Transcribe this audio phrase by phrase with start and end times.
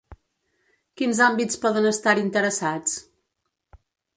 [1.01, 2.99] Quins àmbits poden estar-hi interessats?